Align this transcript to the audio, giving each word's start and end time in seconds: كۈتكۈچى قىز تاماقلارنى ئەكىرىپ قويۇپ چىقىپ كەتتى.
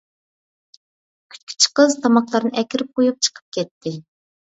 كۈتكۈچى 1.35 1.71
قىز 1.81 1.95
تاماقلارنى 2.07 2.55
ئەكىرىپ 2.65 2.93
قويۇپ 3.01 3.25
چىقىپ 3.31 3.51
كەتتى. 3.61 3.99